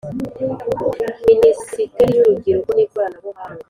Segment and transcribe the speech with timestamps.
[1.27, 3.59] Minisiteri y Urubyiruko n Ikoranabuhanga